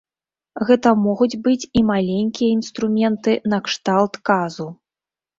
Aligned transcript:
Гэта 0.67 0.91
могуць 1.07 1.35
быць 1.47 1.67
і 1.81 1.83
маленькія 1.89 2.53
інструменты 2.59 3.35
накшталт 3.53 4.13
казу. 4.31 4.67